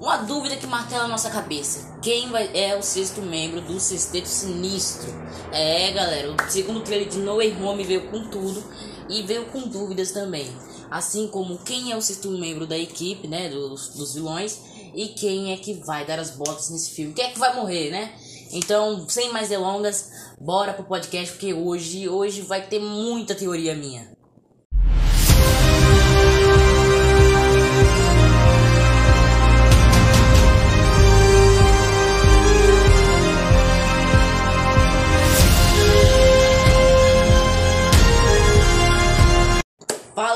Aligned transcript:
Uma 0.00 0.18
dúvida 0.18 0.56
que 0.56 0.66
martela 0.66 1.04
a 1.04 1.08
nossa 1.08 1.30
cabeça: 1.30 1.98
quem 2.02 2.28
vai, 2.30 2.50
é 2.54 2.76
o 2.76 2.82
sexto 2.82 3.22
membro 3.22 3.60
do 3.60 3.78
Sexteto 3.78 4.26
Sinistro? 4.26 5.10
É, 5.52 5.92
galera, 5.92 6.32
o 6.32 6.50
segundo 6.50 6.80
trailer 6.80 7.08
de 7.08 7.18
No 7.18 7.36
Way 7.36 7.56
Home 7.62 7.84
veio 7.84 8.08
com 8.10 8.28
tudo 8.28 8.62
e 9.08 9.22
veio 9.22 9.46
com 9.46 9.68
dúvidas 9.68 10.10
também. 10.12 10.50
Assim 10.90 11.28
como 11.28 11.58
quem 11.58 11.92
é 11.92 11.96
o 11.96 12.02
sexto 12.02 12.30
membro 12.30 12.66
da 12.66 12.76
equipe, 12.76 13.26
né, 13.26 13.48
dos, 13.48 13.90
dos 13.90 14.14
vilões, 14.14 14.58
e 14.94 15.08
quem 15.08 15.52
é 15.52 15.56
que 15.56 15.74
vai 15.74 16.04
dar 16.04 16.18
as 16.18 16.30
botas 16.30 16.70
nesse 16.70 16.90
filme. 16.90 17.14
Quem 17.14 17.24
é 17.24 17.30
que 17.30 17.38
vai 17.38 17.54
morrer, 17.54 17.90
né? 17.90 18.12
Então, 18.52 19.08
sem 19.08 19.32
mais 19.32 19.48
delongas, 19.48 20.10
bora 20.38 20.74
pro 20.74 20.84
podcast, 20.84 21.32
porque 21.32 21.54
hoje, 21.54 22.08
hoje 22.08 22.42
vai 22.42 22.66
ter 22.66 22.78
muita 22.78 23.34
teoria 23.34 23.74
minha. 23.74 24.12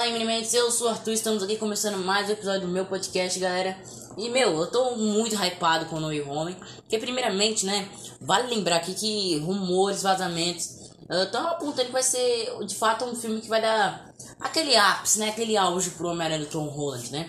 Fala 0.06 0.20
meninos, 0.20 0.55
eu 0.55 0.70
sou 0.70 0.87
o 0.87 0.91
Arthur, 0.91 1.15
estamos 1.15 1.42
aqui 1.42 1.56
começando 1.56 1.98
mais 1.98 2.28
um 2.28 2.33
episódio 2.33 2.60
do 2.60 2.69
meu 2.69 2.84
podcast, 2.84 3.41
galera. 3.41 3.77
E, 4.16 4.30
meu, 4.30 4.56
eu 4.56 4.66
tô 4.69 4.95
muito 4.95 5.34
hypado 5.34 5.87
com 5.87 5.96
o 5.96 6.01
No 6.01 6.06
Way 6.06 6.23
Home, 6.23 6.56
porque 6.77 6.96
primeiramente, 6.96 7.66
né, 7.66 7.88
vale 8.20 8.55
lembrar 8.55 8.77
aqui 8.77 8.95
que 8.95 9.38
rumores, 9.38 10.05
vazamentos, 10.05 10.92
estão 11.10 11.48
apontando 11.48 11.87
que 11.87 11.92
vai 11.92 12.05
ser, 12.05 12.56
de 12.65 12.77
fato, 12.77 13.05
um 13.05 13.16
filme 13.16 13.41
que 13.41 13.48
vai 13.48 13.60
dar 13.60 14.15
aquele 14.38 14.77
ápice, 14.77 15.19
né, 15.19 15.30
aquele 15.30 15.56
auge 15.56 15.91
pro 15.91 16.07
Homem-Aranha 16.07 16.45
do 16.45 16.46
Tom 16.46 16.68
Holland, 16.68 17.10
né. 17.10 17.29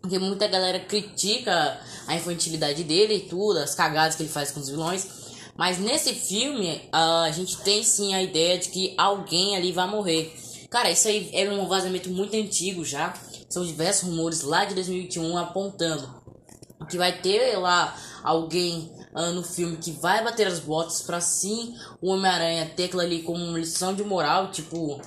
Porque 0.00 0.16
muita 0.20 0.46
galera 0.46 0.78
critica 0.78 1.80
a 2.06 2.14
infantilidade 2.14 2.84
dele 2.84 3.14
e 3.14 3.20
tudo, 3.22 3.58
as 3.58 3.74
cagadas 3.74 4.14
que 4.14 4.22
ele 4.22 4.30
faz 4.30 4.52
com 4.52 4.60
os 4.60 4.68
vilões. 4.68 5.08
Mas 5.56 5.78
nesse 5.78 6.14
filme, 6.14 6.88
a 6.92 7.28
gente 7.32 7.56
tem 7.58 7.82
sim 7.82 8.14
a 8.14 8.22
ideia 8.22 8.58
de 8.58 8.68
que 8.68 8.94
alguém 8.96 9.56
ali 9.56 9.72
vai 9.72 9.88
morrer. 9.88 10.40
Cara, 10.72 10.90
isso 10.90 11.06
aí 11.06 11.28
é 11.34 11.48
um 11.50 11.68
vazamento 11.68 12.08
muito 12.08 12.34
antigo 12.34 12.82
já. 12.82 13.12
São 13.46 13.62
diversos 13.62 14.08
rumores 14.08 14.40
lá 14.40 14.64
de 14.64 14.74
2021 14.74 15.36
apontando 15.36 16.22
que 16.88 16.96
vai 16.96 17.20
ter 17.20 17.58
lá 17.58 17.94
alguém 18.24 18.90
uh, 19.14 19.32
no 19.32 19.42
filme 19.42 19.76
que 19.76 19.92
vai 19.92 20.24
bater 20.24 20.46
as 20.46 20.58
botas 20.58 21.02
para 21.02 21.20
sim 21.20 21.76
o 22.00 22.08
Homem-Aranha 22.08 22.72
ter 22.74 22.84
aquilo 22.84 23.02
ali 23.02 23.22
como 23.22 23.56
lição 23.56 23.94
de 23.94 24.02
moral, 24.02 24.50
tipo, 24.50 25.00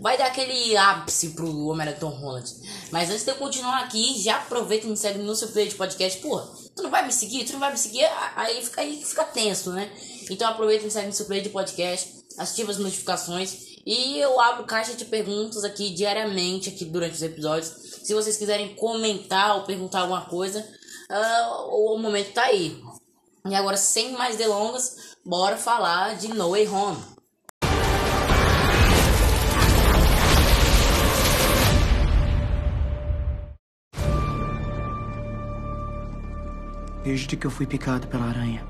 vai 0.00 0.16
dar 0.16 0.26
aquele 0.26 0.74
ápice 0.76 1.30
pro 1.30 1.66
Homem-Aranha 1.66 2.00
Tom 2.00 2.10
Holland. 2.10 2.50
Mas 2.90 3.10
antes 3.10 3.24
de 3.24 3.30
eu 3.30 3.36
continuar 3.36 3.80
aqui, 3.84 4.20
já 4.22 4.36
aproveita 4.36 4.86
e 4.86 4.90
me 4.90 4.96
segue 4.96 5.18
no 5.18 5.36
seu 5.36 5.48
player 5.48 5.68
de 5.68 5.76
podcast. 5.76 6.18
Pô, 6.20 6.40
tu 6.74 6.82
não 6.82 6.90
vai 6.90 7.04
me 7.04 7.12
seguir? 7.12 7.44
Tu 7.44 7.52
não 7.52 7.60
vai 7.60 7.72
me 7.72 7.78
seguir? 7.78 8.08
Aí 8.36 8.62
fica, 8.64 8.80
aí 8.80 9.04
fica 9.04 9.24
tenso, 9.24 9.70
né? 9.72 9.90
Então 10.30 10.48
aproveita 10.48 10.82
e 10.82 10.86
me 10.86 10.90
segue 10.90 11.08
no 11.08 11.12
seu 11.12 11.26
player 11.26 11.44
de 11.44 11.50
podcast, 11.50 12.10
ativa 12.38 12.70
as 12.70 12.78
notificações 12.78 13.69
e 13.84 14.18
eu 14.18 14.38
abro 14.38 14.64
caixa 14.64 14.94
de 14.94 15.04
perguntas 15.06 15.64
aqui 15.64 15.90
diariamente 15.90 16.68
aqui 16.68 16.84
durante 16.84 17.14
os 17.14 17.22
episódios. 17.22 17.68
Se 18.02 18.14
vocês 18.14 18.36
quiserem 18.36 18.74
comentar 18.74 19.56
ou 19.56 19.64
perguntar 19.64 20.00
alguma 20.00 20.22
coisa, 20.26 20.60
uh, 21.10 21.94
o 21.94 21.98
momento 21.98 22.32
tá 22.32 22.44
aí. 22.44 22.82
E 23.48 23.54
agora, 23.54 23.76
sem 23.76 24.12
mais 24.12 24.36
delongas, 24.36 25.16
bora 25.24 25.56
falar 25.56 26.16
de 26.16 26.28
No 26.28 26.50
Way 26.50 26.68
Home. 26.68 26.98
Desde 37.02 37.34
que 37.34 37.46
eu 37.46 37.50
fui 37.50 37.66
picado 37.66 38.06
pela 38.08 38.26
aranha, 38.26 38.62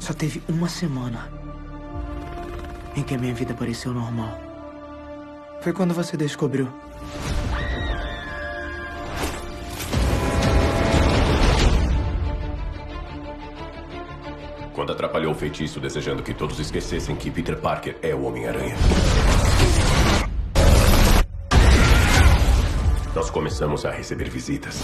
só 0.00 0.14
teve 0.14 0.42
uma 0.48 0.66
semana 0.66 1.30
em 2.96 3.02
que 3.02 3.14
a 3.14 3.18
minha 3.18 3.34
vida 3.34 3.54
pareceu 3.54 3.92
normal. 3.92 4.40
Foi 5.60 5.72
quando 5.72 5.92
você 5.92 6.16
descobriu. 6.16 6.68
Quando 14.72 14.92
atrapalhou 14.92 15.32
o 15.32 15.34
feitiço, 15.34 15.80
desejando 15.80 16.22
que 16.22 16.34
todos 16.34 16.58
esquecessem 16.58 17.16
que 17.16 17.30
Peter 17.30 17.56
Parker 17.56 17.96
é 18.02 18.14
o 18.14 18.22
Homem-Aranha. 18.24 18.76
Nós 23.14 23.30
começamos 23.30 23.86
a 23.86 23.90
receber 23.90 24.28
visitas. 24.28 24.82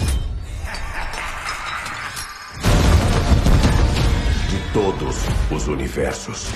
De 4.48 4.72
todos 4.72 5.16
os 5.50 5.68
universos. 5.68 6.50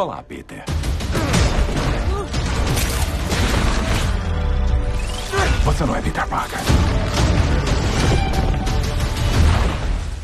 Olá, 0.00 0.22
Peter. 0.22 0.64
Você 5.62 5.84
não 5.84 5.94
é 5.94 6.00
Peter 6.00 6.26
Parker. 6.26 6.58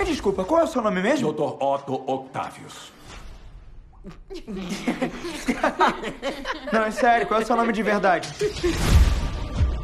Desculpa, 0.06 0.44
qual 0.44 0.62
é 0.62 0.64
o 0.64 0.66
seu 0.66 0.80
nome 0.80 1.02
mesmo? 1.02 1.30
Dr. 1.30 1.62
Otto 1.62 2.02
Octavius. 2.10 2.90
Não, 6.72 6.84
é 6.84 6.90
sério, 6.90 7.26
qual 7.26 7.40
é 7.40 7.42
o 7.42 7.46
seu 7.46 7.54
nome 7.54 7.74
de 7.74 7.82
verdade? 7.82 8.30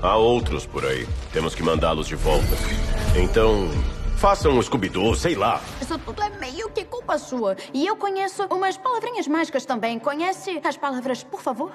Há 0.00 0.16
outros 0.16 0.64
por 0.64 0.86
aí. 0.86 1.06
Temos 1.34 1.54
que 1.54 1.62
mandá-los 1.62 2.06
de 2.06 2.16
volta. 2.16 2.56
Então, 3.14 3.68
façam 4.22 4.52
um 4.52 4.62
Scooby-Doo, 4.62 5.16
sei 5.16 5.34
lá. 5.34 5.60
Isso 5.80 5.98
tudo 5.98 6.22
é 6.22 6.30
meio 6.38 6.70
que 6.70 6.84
culpa 6.84 7.18
sua. 7.18 7.56
E 7.74 7.84
eu 7.84 7.96
conheço 7.96 8.44
umas 8.52 8.76
palavrinhas 8.76 9.26
mágicas 9.26 9.66
também. 9.66 9.98
Conhece 9.98 10.60
as 10.62 10.76
palavras, 10.76 11.24
por 11.24 11.42
favor? 11.42 11.72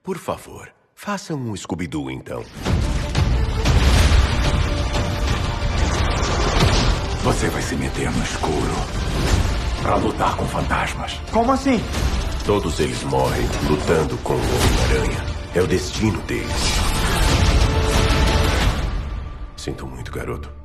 Por 0.00 0.16
favor, 0.16 0.72
façam 0.94 1.36
um 1.38 1.56
Scooby-Doo, 1.56 2.08
então. 2.08 2.44
Você 7.24 7.48
vai 7.48 7.62
se 7.62 7.74
meter 7.74 8.08
no 8.08 8.22
escuro 8.22 8.74
para 9.82 9.96
lutar 9.96 10.36
com 10.36 10.46
fantasmas. 10.46 11.14
Como 11.32 11.50
assim? 11.50 11.80
Todos 12.46 12.78
eles 12.78 13.02
morrem 13.02 13.42
lutando 13.68 14.16
com 14.18 14.34
o 14.34 14.36
Homem-Aranha. 14.36 15.26
É 15.52 15.60
o 15.60 15.66
destino 15.66 16.20
deles. 16.22 16.52
Sinto 19.56 19.84
muito, 19.84 20.12
garoto. 20.12 20.59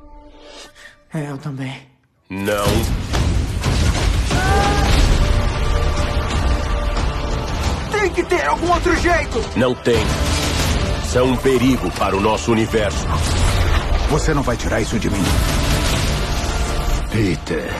É, 1.12 1.30
eu 1.30 1.38
também. 1.38 1.74
Não. 2.28 2.66
Tem 7.92 8.10
que 8.10 8.22
ter 8.24 8.46
algum 8.46 8.72
outro 8.72 8.96
jeito! 8.96 9.42
Não 9.56 9.74
tem. 9.74 10.04
São 11.12 11.32
um 11.32 11.36
perigo 11.36 11.90
para 11.92 12.16
o 12.16 12.20
nosso 12.20 12.52
universo. 12.52 13.06
Você 14.10 14.34
não 14.34 14.42
vai 14.42 14.56
tirar 14.56 14.80
isso 14.80 14.98
de 14.98 15.08
mim. 15.08 15.24
Peter, 17.10 17.70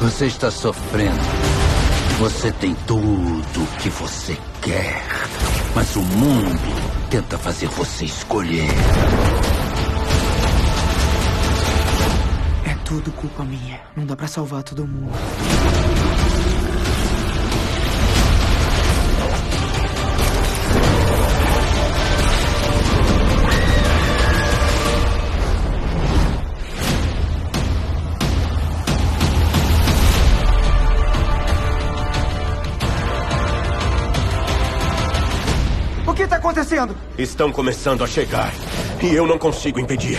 você 0.00 0.26
está 0.26 0.50
sofrendo. 0.50 1.20
Você 2.20 2.52
tem 2.52 2.74
tudo 2.86 3.62
o 3.62 3.66
que 3.78 3.88
você 3.90 4.36
quer. 4.62 5.02
Mas 5.74 5.94
o 5.96 6.02
mundo 6.02 7.08
tenta 7.10 7.38
fazer 7.38 7.66
você 7.68 8.04
escolher. 8.04 8.68
Tudo 12.90 13.12
culpa 13.12 13.44
minha. 13.44 13.80
Não 13.94 14.04
dá 14.04 14.16
pra 14.16 14.26
salvar 14.26 14.64
todo 14.64 14.84
mundo. 14.84 15.12
O 36.08 36.12
que 36.12 36.26
tá 36.26 36.36
acontecendo? 36.36 36.96
Estão 37.16 37.52
começando 37.52 38.02
a 38.02 38.08
chegar. 38.08 38.52
E 39.00 39.14
eu 39.14 39.28
não 39.28 39.38
consigo 39.38 39.78
impedir. 39.78 40.18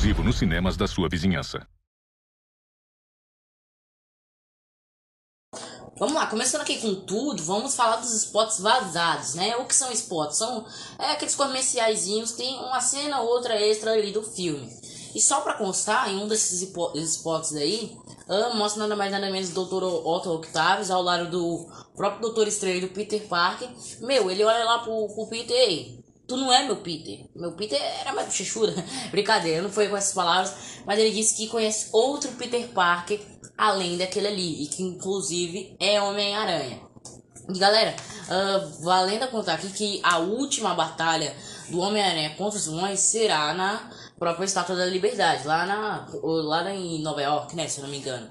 Exclusivo 0.00 0.24
nos 0.24 0.38
cinemas 0.38 0.78
da 0.78 0.88
sua 0.88 1.10
vizinhança. 1.10 1.68
Vamos 5.98 6.14
lá, 6.14 6.26
começando 6.26 6.62
aqui 6.62 6.80
com 6.80 6.94
tudo, 6.94 7.42
vamos 7.42 7.76
falar 7.76 7.96
dos 7.96 8.14
spots 8.14 8.60
vazados, 8.60 9.34
né? 9.34 9.56
O 9.56 9.66
que 9.66 9.74
são 9.74 9.92
spots? 9.92 10.38
São 10.38 10.64
é, 10.98 11.12
aqueles 11.12 11.34
comerciaizinhos, 11.34 12.32
tem 12.32 12.58
uma 12.60 12.80
cena 12.80 13.20
ou 13.20 13.28
outra 13.28 13.54
extra 13.60 13.92
ali 13.92 14.10
do 14.10 14.22
filme. 14.22 14.70
E 15.14 15.20
só 15.20 15.42
pra 15.42 15.52
constar, 15.52 16.08
em 16.08 16.16
um 16.16 16.26
desses 16.26 16.62
spots 16.62 17.54
aí, 17.54 17.94
uh, 18.26 18.56
mostra 18.56 18.84
nada 18.84 18.96
mais 18.96 19.12
nada 19.12 19.30
menos 19.30 19.54
o 19.54 19.66
Dr. 19.66 19.84
Otto 19.84 20.32
Octavius 20.32 20.90
ao 20.90 21.02
lado 21.02 21.30
do 21.30 21.68
próprio 21.94 22.22
Doutor 22.22 22.48
Estranho 22.48 22.80
do 22.80 22.88
Peter 22.88 23.20
Parker. 23.28 23.68
Meu, 24.00 24.30
ele 24.30 24.44
olha 24.44 24.64
lá 24.64 24.78
pro, 24.78 25.08
pro 25.08 25.28
Peter, 25.28 25.54
ei, 25.54 25.99
tu 26.30 26.36
não 26.36 26.52
é 26.52 26.62
meu 26.64 26.76
Peter. 26.76 27.26
Meu 27.34 27.50
Peter 27.52 27.80
era 28.00 28.12
mais 28.12 28.28
bochechuda. 28.28 28.72
Brincadeira, 29.10 29.60
não 29.60 29.68
foi 29.68 29.88
com 29.88 29.96
essas 29.96 30.14
palavras. 30.14 30.54
Mas 30.86 30.96
ele 30.96 31.10
disse 31.10 31.34
que 31.34 31.48
conhece 31.48 31.88
outro 31.92 32.30
Peter 32.32 32.68
Parker 32.68 33.20
além 33.58 33.98
daquele 33.98 34.28
ali. 34.28 34.62
E 34.62 34.66
que 34.68 34.80
inclusive 34.80 35.74
é 35.80 36.00
Homem-Aranha. 36.00 36.80
Galera, 37.48 37.96
uh, 38.28 38.84
valendo 38.84 39.24
a 39.24 39.26
contar 39.26 39.54
aqui 39.54 39.70
que 39.70 40.00
a 40.04 40.18
última 40.18 40.72
batalha 40.72 41.34
do 41.68 41.80
Homem-Aranha 41.80 42.36
contra 42.36 42.60
os 42.60 42.66
vilões 42.66 43.00
será 43.00 43.52
na 43.52 43.90
própria 44.16 44.44
Estátua 44.44 44.76
da 44.76 44.86
Liberdade, 44.86 45.46
lá, 45.48 45.66
na, 45.66 46.06
lá 46.22 46.72
em 46.72 47.02
Nova 47.02 47.22
York, 47.22 47.56
né, 47.56 47.66
se 47.66 47.80
eu 47.80 47.84
não 47.84 47.90
me 47.90 47.98
engano. 47.98 48.28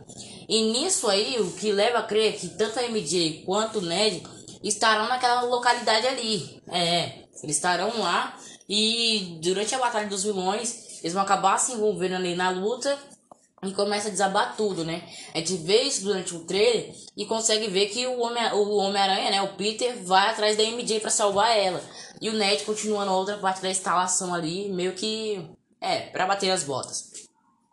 E 0.48 0.72
nisso 0.72 1.10
aí, 1.10 1.38
o 1.42 1.52
que 1.52 1.72
leva 1.72 2.00
a 2.00 2.04
crer 2.04 2.38
que 2.38 2.48
tanto 2.50 2.80
a 2.80 2.84
MJ 2.84 3.44
quanto 3.46 3.80
o 3.80 3.82
Ned 3.82 4.24
estarão 4.64 5.10
naquela 5.10 5.42
localidade 5.42 6.08
ali. 6.08 6.62
É, 6.68 7.29
eles 7.44 7.56
estarão 7.56 8.00
lá 8.00 8.38
e 8.68 9.40
durante 9.42 9.74
a 9.74 9.80
Batalha 9.80 10.08
dos 10.08 10.24
Vilões, 10.24 11.00
eles 11.02 11.14
vão 11.14 11.24
acabar 11.24 11.58
se 11.58 11.72
envolvendo 11.74 12.16
ali 12.16 12.36
na 12.36 12.50
luta 12.52 12.98
e 13.64 13.74
começa 13.74 14.08
a 14.08 14.12
desabar 14.12 14.56
tudo, 14.56 14.86
né? 14.86 15.04
A 15.34 15.40
gente 15.40 15.56
vê 15.58 15.82
isso 15.82 16.04
durante 16.04 16.36
o 16.36 16.46
trailer 16.46 16.94
e 17.18 17.26
consegue 17.26 17.68
ver 17.68 17.88
que 17.88 18.06
o 18.06 18.20
Homem-Aranha, 18.20 18.56
o 18.56 18.78
Homem 18.78 19.32
né, 19.32 19.42
o 19.42 19.56
Peter, 19.56 20.02
vai 20.04 20.30
atrás 20.30 20.56
da 20.56 20.64
MJ 20.64 21.00
para 21.00 21.10
salvar 21.10 21.58
ela. 21.58 21.82
E 22.22 22.30
o 22.30 22.34
Ned 22.34 22.64
continua 22.64 23.06
na 23.06 23.14
outra 23.14 23.38
parte 23.38 23.62
da 23.62 23.70
instalação 23.70 24.34
ali, 24.34 24.70
meio 24.70 24.94
que. 24.94 25.50
É, 25.82 26.02
para 26.02 26.26
bater 26.26 26.52
as 26.52 26.64
botas. 26.64 27.10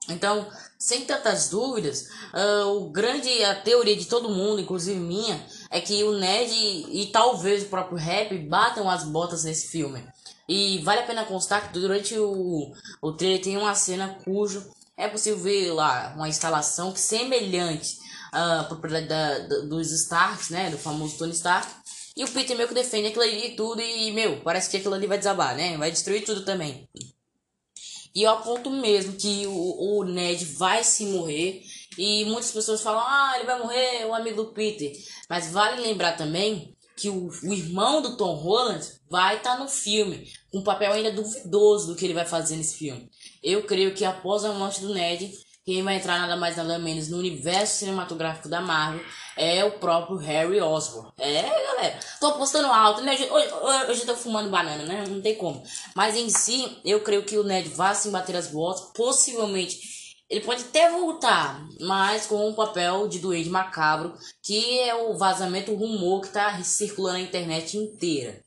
Então, 0.09 0.47
sem 0.79 1.05
tantas 1.05 1.49
dúvidas, 1.49 2.09
uh, 2.33 2.69
o 2.77 2.91
grande 2.91 3.45
a 3.45 3.55
teoria 3.57 3.97
de 3.97 4.05
todo 4.07 4.31
mundo, 4.31 4.61
inclusive 4.61 4.99
minha, 4.99 5.45
é 5.71 5.81
que 5.81 6.05
o 6.05 6.19
Ned 6.19 6.53
e, 6.53 7.03
e 7.03 7.07
talvez 7.07 7.63
o 7.63 7.67
próprio 7.67 7.99
Rap 7.99 8.37
batam 8.39 8.89
as 8.89 9.05
botas 9.05 9.45
nesse 9.45 9.69
filme. 9.69 10.03
E 10.49 10.79
vale 10.79 11.01
a 11.01 11.07
pena 11.07 11.25
constar 11.25 11.67
que 11.67 11.79
durante 11.79 12.17
o, 12.19 12.73
o 13.03 13.13
trailer 13.13 13.43
tem 13.43 13.57
uma 13.57 13.75
cena 13.75 14.17
cujo 14.25 14.65
é 14.97 15.09
possível 15.09 15.39
ver 15.39 15.73
lá 15.73 16.15
uma 16.17 16.29
instalação 16.29 16.93
que 16.93 17.01
semelhante 17.01 17.99
à 18.33 18.65
propriedade 18.65 19.07
da, 19.09 19.39
da, 19.41 19.59
dos 19.67 19.91
Starks, 19.93 20.51
né? 20.51 20.71
Do 20.71 20.79
famoso 20.79 21.19
Tony 21.19 21.33
Stark. 21.33 21.69
E 22.17 22.25
o 22.25 22.29
Peter 22.29 22.57
meio 22.57 22.69
que 22.69 22.75
defende 22.75 23.09
aquilo 23.09 23.23
ali 23.23 23.49
e 23.49 23.57
tudo. 23.57 23.83
E, 23.83 24.11
meu, 24.13 24.41
parece 24.41 24.71
que 24.71 24.79
aquilo 24.79 24.95
ali 24.95 25.07
vai 25.07 25.19
desabar, 25.19 25.55
né? 25.55 25.77
Vai 25.77 25.91
destruir 25.91 26.25
tudo 26.25 26.45
também. 26.45 26.89
E 28.15 28.23
eu 28.23 28.31
aponto 28.31 28.71
mesmo 28.71 29.13
que 29.13 29.47
o, 29.47 29.99
o 29.99 30.05
Ned 30.05 30.43
vai 30.45 30.83
se 30.83 31.05
morrer. 31.07 31.63
E 31.99 32.25
muitas 32.27 32.51
pessoas 32.51 32.83
falam, 32.83 33.03
ah, 33.07 33.33
ele 33.37 33.47
vai 33.47 33.59
morrer, 33.59 34.05
o 34.07 34.15
amigo 34.15 34.45
do 34.45 34.53
Peter. 34.53 34.93
Mas 35.29 35.51
vale 35.51 35.81
lembrar 35.81 36.17
também 36.17 36.77
que 36.97 37.11
o, 37.11 37.29
o 37.29 37.53
irmão 37.53 38.01
do 38.01 38.17
Tom 38.17 38.35
Holland 38.35 38.85
vai 39.11 39.37
estar 39.37 39.57
tá 39.57 39.63
no 39.63 39.69
filme, 39.69 40.31
com 40.51 40.59
um 40.59 40.65
papel 40.65 40.93
ainda 40.93 41.13
duvidoso 41.13 41.89
do 41.89 41.95
que 41.95 42.05
ele 42.05 42.15
vai 42.15 42.25
fazer 42.25 42.57
nesse 42.57 42.79
filme. 42.79 43.11
Eu 43.43 43.63
creio 43.65 43.95
que 43.95 44.05
após 44.05 44.45
a 44.45 44.53
morte 44.53 44.81
do 44.81 44.95
Ned, 44.95 45.31
quem 45.67 45.83
vai 45.83 45.97
entrar 45.97 46.21
nada 46.21 46.37
mais 46.37 46.57
nada 46.57 46.79
menos 46.79 47.09
no 47.09 47.19
universo 47.19 47.81
cinematográfico 47.81 48.49
da 48.49 48.61
Marvel 48.61 49.05
é 49.37 49.65
o 49.65 49.73
próprio 49.73 50.17
Harry 50.17 50.61
Osborn. 50.61 51.11
É, 51.19 51.43
galera, 51.43 51.99
tô 52.21 52.29
apostando 52.29 52.69
alto, 52.69 53.03
né? 53.03 53.13
Hoje, 53.13 53.29
hoje 53.91 54.01
eu 54.03 54.07
tô 54.07 54.15
fumando 54.15 54.49
banana, 54.49 54.85
né? 54.85 55.05
Não 55.09 55.21
tem 55.21 55.35
como. 55.35 55.63
Mas 55.95 56.17
em 56.17 56.31
si, 56.31 56.79
eu 56.85 57.01
creio 57.01 57.25
que 57.25 57.37
o 57.37 57.43
Ned 57.43 57.69
vai 57.71 57.95
se 57.95 58.09
bater 58.11 58.37
as 58.37 58.47
botas, 58.47 58.93
possivelmente 58.95 59.96
ele 60.29 60.41
pode 60.45 60.65
até 60.65 60.91
voltar, 60.91 61.65
mas 61.81 62.27
com 62.27 62.49
um 62.49 62.55
papel 62.55 63.07
de 63.07 63.21
doente 63.21 63.49
macabro, 63.49 64.15
que 64.43 64.81
é 64.81 64.95
o 64.95 65.17
vazamento, 65.17 65.73
o 65.73 65.77
rumor 65.77 66.23
que 66.23 66.29
tá 66.29 66.63
circulando 66.63 67.19
na 67.19 67.25
internet 67.25 67.77
inteira. 67.77 68.41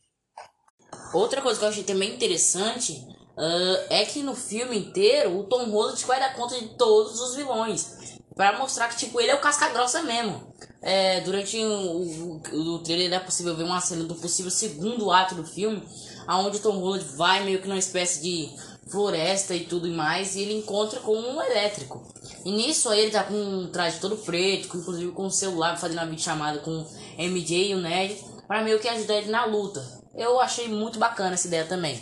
Outra 1.14 1.42
coisa 1.42 1.58
que 1.58 1.66
eu 1.66 1.70
achei 1.70 1.84
também 1.84 2.14
interessante 2.14 2.92
uh, 3.38 3.86
é 3.90 4.06
que 4.06 4.22
no 4.22 4.36
filme 4.36 4.78
inteiro 4.78 5.40
o 5.40 5.44
Tom 5.46 5.70
Holland 5.70 6.04
vai 6.06 6.20
dar 6.20 6.36
conta 6.36 6.60
de 6.60 6.68
todos 6.76 7.20
os 7.22 7.36
vilões. 7.36 8.20
para 8.36 8.58
mostrar 8.58 8.90
que 8.90 8.98
tipo, 8.98 9.20
ele 9.20 9.32
é 9.32 9.36
o 9.36 9.42
casca 9.42 9.70
grossa 9.70 10.02
mesmo. 10.04 10.54
É, 10.82 11.22
durante 11.22 11.58
o, 11.58 12.42
o, 12.42 12.76
o 12.76 12.80
trailer 12.80 13.14
é 13.14 13.20
possível 13.20 13.56
ver 13.56 13.64
uma 13.64 13.82
cena 13.82 14.04
do 14.04 14.16
possível 14.16 14.52
segundo 14.52 15.12
ato 15.12 15.36
do 15.36 15.46
filme, 15.46 15.84
aonde 16.28 16.58
o 16.58 16.62
Tom 16.62 16.78
Holland 16.80 17.04
vai 17.16 17.44
meio 17.44 17.62
que 17.62 17.68
numa 17.68 17.80
espécie 17.80 18.22
de 18.22 18.50
floresta 18.92 19.56
e 19.56 19.62
tudo 19.62 19.88
mais, 19.90 20.36
e 20.36 20.42
ele 20.42 20.54
encontra 20.54 21.00
com 21.00 21.14
um 21.14 21.42
elétrico. 21.42 22.04
E 22.46 22.52
nisso 22.52 22.90
aí 22.90 23.02
ele 23.02 23.12
tá 23.12 23.24
com 23.24 23.34
um 23.34 23.68
traje 23.68 24.00
todo 24.00 24.18
preto, 24.18 24.78
inclusive 24.78 25.12
com 25.12 25.26
o 25.26 25.32
celular 25.32 25.78
fazendo 25.78 26.00
uma 26.00 26.08
videochamada 26.08 26.60
com 26.60 26.86
MJ 27.18 27.72
e 27.72 27.76
o 27.76 27.82
Ned, 27.82 28.18
para 28.48 28.64
meio 28.64 28.80
que 28.80 28.88
ajudar 28.88 29.16
ele 29.16 29.30
na 29.30 29.46
luta. 29.46 29.84
Eu 30.16 30.40
achei 30.40 30.68
muito 30.68 30.98
bacana 30.98 31.34
essa 31.34 31.48
ideia 31.48 31.66
também. 31.66 32.00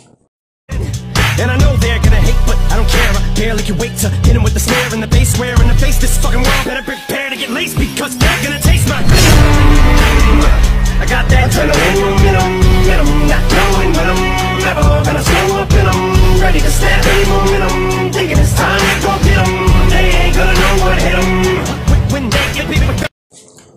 And 1.40 1.52
I 1.52 1.58
know 1.58 1.78
they're 1.78 2.00
gonna 2.00 2.16
hate, 2.16 2.34
but 2.46 2.56
I 2.72 2.76
don't 2.76 2.90
care. 2.90 3.10
I 3.14 3.34
barely 3.38 3.62
can 3.62 3.78
wait 3.78 3.96
to 4.00 4.08
hit 4.26 4.34
him 4.34 4.42
with 4.42 4.54
the 4.54 4.60
snare 4.60 4.90
the 4.90 5.24
square 5.24 5.54
in 5.62 5.68
the 5.68 5.74
face. 5.78 5.98
This 5.98 6.18
fucking 6.18 6.42
world 6.42 6.64
better 6.64 6.82
prepare 6.82 7.30
to 7.30 7.36
get 7.36 7.50
laced 7.50 7.78
because 7.78 8.18
they're 8.18 8.42
gonna 8.42 8.60
taste 8.60 8.88
my. 8.88 8.98
I 11.00 11.06
got 11.06 11.24
that 11.30 11.50
adrenaline 11.50 11.98
in 12.26 12.34
them, 12.34 12.52
in 12.84 12.98
them, 12.98 13.10
not 13.30 13.42
knowing 13.54 13.90
when 13.96 14.06
I'm 14.10 14.22
never 14.60 14.82
gonna 15.04 15.22
slow 15.22 15.62
up 15.62 15.72
in 15.72 15.84
them. 15.86 16.40
Ready 16.40 16.60
to 16.60 16.70
snap 16.70 17.04
any 17.06 17.24
momentum, 17.30 18.12
thinking 18.12 18.38
it's 18.38 18.54
time 18.54 18.80
to 18.80 18.94
go 19.02 19.12
get 19.24 19.38
them. 19.38 19.52
They 19.88 20.06
ain't 20.10 20.34
gonna 20.36 20.54
know 20.54 20.74
what 20.84 20.98
hit 21.02 21.16
them. 21.16 21.30
When 22.12 22.30
they 22.30 22.46
get 22.54 22.68
with 22.68 23.08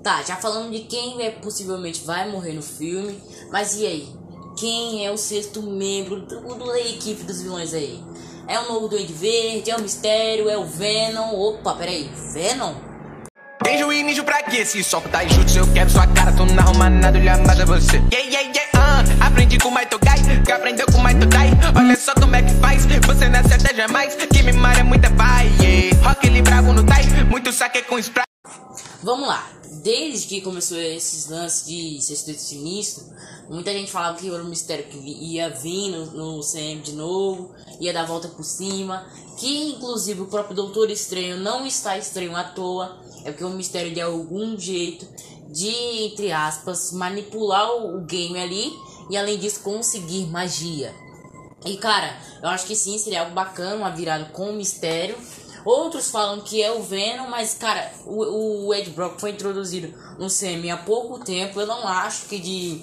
Tá, 0.04 0.24
já 0.24 0.36
falando 0.36 0.72
de 0.72 0.80
quem 0.80 1.22
é, 1.24 1.30
possivelmente 1.30 2.04
vai 2.04 2.28
morrer 2.28 2.54
no 2.54 2.64
filme, 2.64 3.22
mas 3.52 3.78
e 3.78 3.86
aí? 3.86 4.22
quem 4.62 5.04
é 5.04 5.12
o 5.12 5.18
sexto 5.18 5.62
membro 5.64 6.22
da 6.22 6.80
equipe 6.80 7.24
dos 7.24 7.42
vilões 7.42 7.74
aí. 7.74 8.00
É 8.48 8.60
o 8.60 8.72
novo 8.72 8.88
Duende 8.88 9.12
Verde, 9.12 9.72
é 9.72 9.76
o 9.76 9.82
Mistério, 9.82 10.50
é 10.50 10.56
o 10.56 10.66
Venom. 10.66 11.34
Opa, 11.34 11.74
peraí, 11.74 12.10
Venom? 12.32 12.91
Tem 13.64 13.78
juiz 13.78 14.04
ninja 14.04 14.24
pra 14.24 14.42
quê? 14.42 14.66
Se 14.66 14.84
só 14.84 15.00
tá 15.02 15.24
jutsu, 15.26 15.60
eu 15.60 15.74
quero 15.74 15.90
sua 15.90 16.08
cara, 16.08 16.32
tu 16.32 16.46
não 16.46 16.60
arruma 16.60 16.90
nada, 16.90 17.18
olha 17.18 17.38
mais 17.38 17.60
a 17.60 17.66
você. 17.66 17.98
Yeah, 18.12 18.18
yeah, 18.18 18.42
yeah, 18.42 18.70
uh, 18.76 19.24
aprendi 19.24 19.60
com 19.60 19.70
o 19.70 19.72
Maito 19.72 20.00
Gai, 20.00 20.18
que 20.44 20.52
aprendeu 20.52 20.86
com 20.88 20.98
o 20.98 21.04
Maito 21.04 21.26
Dai. 21.28 21.52
Olha 21.76 21.96
só 21.96 22.14
como 22.16 22.36
é 22.36 22.42
que 22.42 22.54
faz, 22.56 22.86
você 22.86 23.30
não 23.30 23.40
acerta 23.40 23.76
jamais. 23.76 24.16
Que 24.16 24.42
me 24.44 24.54
mara 24.54 24.80
é 24.80 24.84
muita 24.84 25.10
vai, 25.12 25.48
yeah. 25.60 26.08
Rock 26.08 26.26
ele 26.26 26.42
bravo 26.42 26.74
no 26.74 26.84
Tai, 26.84 27.04
muito 27.30 27.52
saque 27.52 27.84
com 27.84 28.00
spray. 28.00 28.26
Vamos 29.04 29.28
lá, 29.28 29.48
desde 29.84 30.28
que 30.28 30.42
começou 30.42 30.78
esses 30.78 31.28
lances 31.28 31.68
de 31.68 32.02
Sexteto 32.02 32.40
Sinistro, 32.40 33.04
muita 33.50 33.72
gente 33.72 33.92
falava 33.92 34.18
que 34.18 34.28
era 34.28 34.44
um 34.44 34.50
mistério 34.50 34.86
que 34.86 34.98
ia 34.98 35.50
vir 35.50 35.92
no, 35.92 36.06
no 36.38 36.42
CM 36.42 36.82
de 36.82 36.94
novo, 36.94 37.54
ia 37.80 37.94
dar 37.94 38.06
volta 38.06 38.28
por 38.28 38.44
cima, 38.44 39.06
que 39.40 39.72
inclusive 39.72 40.22
o 40.22 40.28
próprio 40.28 40.56
Doutor 40.56 40.90
Estranho 40.90 41.38
não 41.38 41.66
está 41.66 41.98
estranho 41.98 42.36
à 42.36 42.44
toa, 42.44 43.00
é 43.24 43.32
porque 43.32 43.44
o 43.44 43.50
mistério 43.50 43.94
de 43.94 44.02
algum 44.02 44.58
jeito 44.58 45.08
de, 45.50 45.70
entre 46.06 46.32
aspas, 46.32 46.92
manipular 46.92 47.70
o 47.76 48.02
game 48.02 48.40
ali 48.40 48.72
e 49.10 49.18
além 49.18 49.38
disso 49.38 49.62
conseguir 49.62 50.26
magia. 50.28 50.94
E 51.66 51.78
cara, 51.78 52.18
eu 52.42 52.50
acho 52.50 52.66
que 52.66 52.76
sim, 52.76 52.98
seria 52.98 53.22
algo 53.22 53.34
bacana, 53.34 53.76
uma 53.76 53.92
virada 53.92 54.26
com 54.26 54.52
mistério 54.54 55.16
Outros 55.64 56.10
falam 56.10 56.42
que 56.42 56.62
é 56.62 56.72
o 56.72 56.82
Venom, 56.82 57.28
mas 57.30 57.54
cara, 57.54 57.92
o, 58.06 58.68
o 58.68 58.74
Ed 58.74 58.90
Brock 58.92 59.20
foi 59.20 59.32
introduzido 59.32 59.94
no 60.18 60.28
CM 60.28 60.72
há 60.72 60.78
pouco 60.78 61.24
tempo. 61.24 61.60
Eu 61.60 61.68
não 61.68 61.88
acho 61.88 62.26
que 62.26 62.40
de 62.40 62.82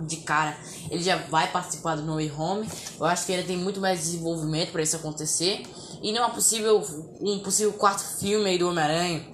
de 0.00 0.16
cara 0.16 0.56
ele 0.90 1.02
já 1.02 1.16
vai 1.16 1.52
participar 1.52 1.96
do 1.96 2.02
No 2.02 2.14
Way 2.14 2.32
Home. 2.32 2.68
Eu 2.98 3.06
acho 3.06 3.26
que 3.26 3.32
ele 3.32 3.42
tem 3.42 3.56
muito 3.56 3.80
mais 3.80 4.00
desenvolvimento 4.00 4.72
para 4.72 4.82
isso 4.82 4.96
acontecer. 4.96 5.62
E 6.02 6.10
não 6.10 6.24
é 6.24 6.30
possível 6.30 6.82
um 7.20 7.38
possível 7.40 7.72
quarto 7.74 8.02
filme 8.18 8.48
aí 8.48 8.58
do 8.58 8.68
Homem-Aranha, 8.68 9.24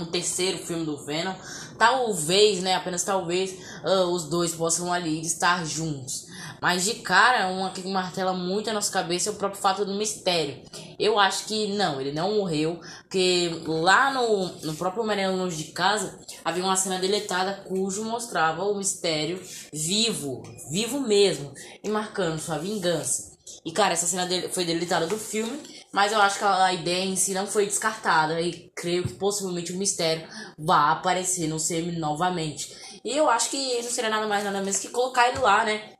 um 0.00 0.06
terceiro 0.06 0.58
filme 0.58 0.84
do 0.84 0.96
Venom. 1.04 1.34
Talvez, 1.78 2.62
né, 2.62 2.74
apenas 2.74 3.02
talvez, 3.02 3.52
uh, 3.84 4.04
os 4.12 4.24
dois 4.24 4.54
possam 4.54 4.92
ali 4.92 5.20
estar 5.20 5.64
juntos. 5.66 6.26
Mas 6.60 6.84
de 6.84 6.94
cara, 6.94 7.48
uma 7.48 7.70
que 7.70 7.86
martela 7.88 8.32
muito 8.32 8.70
a 8.70 8.72
nossa 8.72 8.92
cabeça 8.92 9.30
é 9.30 9.32
o 9.32 9.36
próprio 9.36 9.60
fato 9.60 9.84
do 9.84 9.94
mistério. 9.94 10.62
Eu 10.98 11.18
acho 11.18 11.46
que 11.46 11.66
não, 11.74 12.00
ele 12.00 12.12
não 12.12 12.36
morreu, 12.36 12.80
porque 13.02 13.62
lá 13.66 14.12
no, 14.12 14.46
no 14.62 14.74
próprio 14.74 15.02
Homem-Aranha 15.02 15.36
Longe 15.36 15.56
de 15.56 15.72
Casa 15.72 16.18
havia 16.44 16.62
uma 16.62 16.76
cena 16.76 16.98
deletada 16.98 17.64
cujo 17.66 18.04
mostrava 18.04 18.62
o 18.64 18.76
mistério 18.76 19.42
vivo, 19.72 20.42
vivo 20.70 21.00
mesmo, 21.00 21.52
e 21.82 21.88
marcando 21.88 22.38
sua 22.38 22.58
vingança. 22.58 23.31
E 23.64 23.72
cara, 23.72 23.92
essa 23.92 24.06
cena 24.06 24.28
foi 24.50 24.64
deletada 24.64 25.06
do 25.06 25.18
filme, 25.18 25.60
mas 25.92 26.12
eu 26.12 26.20
acho 26.20 26.38
que 26.38 26.44
a 26.44 26.72
ideia 26.72 27.04
em 27.04 27.16
si 27.16 27.34
não 27.34 27.46
foi 27.46 27.66
descartada 27.66 28.40
e 28.40 28.70
creio 28.74 29.04
que 29.04 29.14
possivelmente 29.14 29.72
o 29.72 29.76
mistério 29.76 30.26
vá 30.58 30.92
aparecer 30.92 31.48
no 31.48 31.58
CM 31.58 31.92
novamente. 31.98 32.74
E 33.04 33.16
eu 33.16 33.28
acho 33.28 33.50
que 33.50 33.82
não 33.82 33.90
seria 33.90 34.10
nada 34.10 34.26
mais 34.26 34.44
nada 34.44 34.60
menos 34.60 34.78
que 34.78 34.88
colocar 34.88 35.28
ele 35.28 35.38
lá, 35.38 35.64
né? 35.64 35.91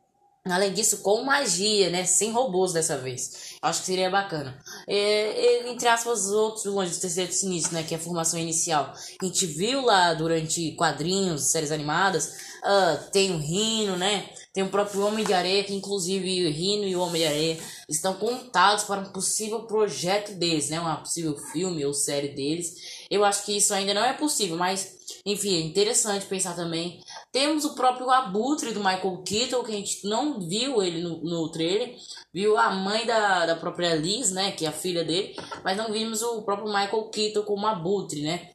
Além 0.45 0.73
disso, 0.73 0.99
com 0.99 1.23
magia, 1.23 1.89
né? 1.89 2.05
Sem 2.05 2.33
robôs 2.33 2.73
dessa 2.73 2.99
vez. 2.99 3.55
Acho 3.63 3.81
que 3.81 3.87
seria 3.87 4.11
bacana. 4.11 4.61
É, 4.89 4.97
é, 4.97 5.71
entre 5.71 5.87
aspas, 5.87 6.27
os 6.27 6.33
outros 6.33 6.65
vilões 6.65 6.91
do 6.91 7.01
terceiro 7.01 7.33
sinistro, 7.33 7.75
né? 7.75 7.85
Que 7.85 7.95
é 7.95 7.97
a 7.97 8.01
formação 8.01 8.41
inicial. 8.41 8.93
A 9.21 9.25
gente 9.25 9.47
viu 9.47 9.83
lá 9.83 10.13
durante 10.15 10.73
quadrinhos, 10.73 11.53
séries 11.53 11.71
animadas. 11.71 12.35
Uh, 12.65 13.11
tem 13.13 13.31
o 13.31 13.39
Rino, 13.39 13.97
né? 13.97 14.29
Tem 14.53 14.65
o 14.65 14.69
próprio 14.69 15.07
Homem 15.07 15.25
de 15.25 15.33
Areia, 15.33 15.63
que 15.63 15.75
inclusive 15.75 16.47
o 16.47 16.51
Rino 16.51 16.85
e 16.85 16.97
o 16.97 17.01
Homem 17.01 17.23
de 17.23 17.29
Areia 17.29 17.59
estão 17.89 18.15
contados 18.15 18.85
para 18.85 19.01
um 19.01 19.13
possível 19.13 19.61
projeto 19.61 20.35
deles, 20.35 20.69
né? 20.71 20.81
Um 20.81 20.97
possível 20.97 21.37
filme 21.53 21.87
ou 21.87 21.95
série 21.95 22.29
deles. 22.29 23.07
Eu 23.09 23.25
acho 23.25 23.45
que 23.45 23.57
isso 23.57 23.73
ainda 23.73 23.95
não 23.95 24.05
é 24.05 24.13
possível, 24.13 24.57
mas 24.57 24.97
enfim, 25.25 25.57
é 25.57 25.61
interessante 25.61 26.27
pensar 26.27 26.55
também. 26.55 27.01
Temos 27.33 27.65
o 27.65 27.75
próprio 27.75 28.11
Abutre 28.11 28.73
do 28.73 28.81
Michael 28.81 29.23
Keaton, 29.27 29.65
que 29.65 29.73
a 29.73 29.75
gente 29.75 30.07
não 30.07 30.39
viu 30.39 30.83
ele 30.83 31.03
no, 31.03 31.25
no 31.25 31.51
trailer. 31.51 31.97
Viu 32.33 32.59
a 32.59 32.71
mãe 32.71 33.07
da, 33.07 33.47
da 33.47 33.57
própria 33.57 33.95
Liz, 33.95 34.31
né? 34.31 34.53
Que 34.53 34.67
é 34.67 34.69
a 34.69 34.73
filha 34.73 35.03
dele. 35.03 35.35
Mas 35.65 35.79
não 35.79 35.91
vimos 35.91 36.21
o 36.21 36.43
próprio 36.43 36.69
Michael 36.69 37.09
Keaton 37.09 37.43
como 37.43 37.67
Abutre, 37.67 38.21
né? 38.21 38.51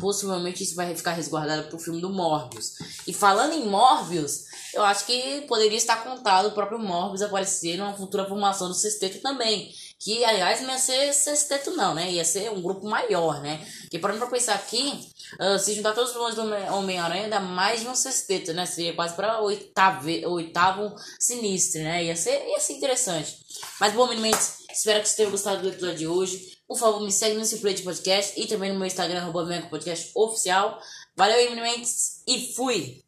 Possivelmente 0.00 0.64
isso 0.64 0.74
vai 0.74 0.94
ficar 0.96 1.12
resguardado 1.12 1.68
pro 1.68 1.78
filme 1.78 2.00
do 2.00 2.10
Morbius. 2.10 2.74
E 3.06 3.12
falando 3.12 3.52
em 3.52 3.66
Morbius, 3.66 4.44
eu 4.74 4.84
acho 4.84 5.06
que 5.06 5.42
poderia 5.42 5.78
estar 5.78 6.02
contado 6.02 6.46
o 6.46 6.52
próprio 6.52 6.78
Morbius 6.78 7.22
aparecer 7.22 7.76
numa 7.76 7.94
futura 7.94 8.26
formação 8.26 8.68
do 8.68 8.74
Sexteto 8.74 9.20
também. 9.20 9.72
Que, 9.98 10.24
aliás, 10.24 10.60
não 10.60 10.70
ia 10.70 10.78
ser 10.78 11.12
sexteto 11.12 11.72
não, 11.72 11.92
né? 11.92 12.10
Ia 12.12 12.24
ser 12.24 12.50
um 12.52 12.62
grupo 12.62 12.86
maior, 12.86 13.40
né? 13.40 13.66
Que 13.90 13.98
pra 13.98 14.14
pensar 14.26 14.54
aqui, 14.54 14.92
uh, 15.40 15.58
se 15.58 15.74
juntar 15.74 15.92
todos 15.92 16.10
os 16.10 16.14
vilões 16.14 16.34
do 16.36 16.74
Homem-Aranha, 16.74 17.28
dá 17.28 17.40
mais 17.40 17.80
de 17.80 17.88
um 17.88 17.96
sexteto, 17.96 18.52
né? 18.52 18.64
Seria 18.64 18.94
quase 18.94 19.14
pra 19.16 19.40
oitavo, 19.40 20.08
oitavo 20.30 20.94
sinistro, 21.18 21.82
né? 21.82 22.04
Ia 22.04 22.14
ser, 22.14 22.46
ia 22.48 22.60
ser 22.60 22.74
interessante. 22.74 23.38
Mas, 23.80 23.92
bom, 23.92 24.06
meninos, 24.06 24.58
espero 24.70 25.00
que 25.00 25.06
vocês 25.06 25.16
tenham 25.16 25.32
gostado 25.32 25.62
do 25.62 25.68
episódio 25.68 25.98
de 25.98 26.06
hoje. 26.06 26.58
Por 26.68 26.78
favor, 26.78 27.00
me 27.00 27.10
segue 27.10 27.36
no 27.36 27.44
Simplay 27.44 27.74
de 27.74 27.82
Podcast 27.82 28.40
e 28.40 28.46
também 28.46 28.72
no 28.72 28.78
meu 28.78 28.86
Instagram, 28.86 29.20
arroba 29.20 29.66
podcast 29.68 30.12
oficial. 30.14 30.78
Valeu, 31.16 31.50
meninos, 31.50 32.22
e 32.26 32.54
fui! 32.54 33.07